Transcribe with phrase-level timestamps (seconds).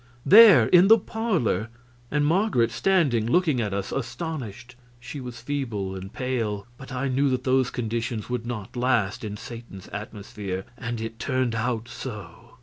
[0.25, 1.69] There in the parlor,
[2.09, 4.75] and Marget standing looking at us, astonished.
[4.99, 9.37] She was feeble and pale, but I knew that those conditions would not last in
[9.37, 12.55] Satan's atmosphere, and it turned out so.